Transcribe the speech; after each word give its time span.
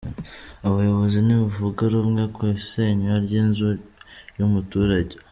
Abayobozi 0.67 1.17
ntibavuga 1.21 1.81
rumwe 1.93 2.23
ku 2.35 2.41
isenywa 2.57 3.15
ry’inzu 3.25 3.67
y’umuturage 4.37 5.15